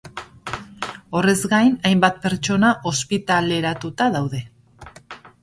Horrez 1.19 1.35
gain, 1.51 1.75
hainbat 1.89 2.17
pertsona 2.23 2.73
ospitaleratuta 2.93 4.09
daude. 4.19 4.43